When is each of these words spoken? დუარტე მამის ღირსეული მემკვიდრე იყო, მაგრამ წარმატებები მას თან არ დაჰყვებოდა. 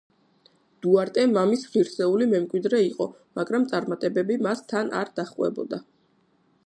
დუარტე 0.85 1.25
მამის 1.33 1.65
ღირსეული 1.73 2.27
მემკვიდრე 2.31 2.79
იყო, 2.87 3.07
მაგრამ 3.41 3.69
წარმატებები 3.75 4.39
მას 4.47 4.65
თან 4.73 4.91
არ 5.03 5.13
დაჰყვებოდა. 5.21 5.85